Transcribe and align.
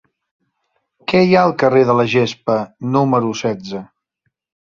Què 1.11 1.19
hi 1.25 1.35
ha 1.39 1.43
al 1.49 1.53
carrer 1.65 1.83
de 1.89 1.95
la 1.99 2.07
Gespa 2.15 2.57
número 2.97 3.31
setze? 3.45 3.83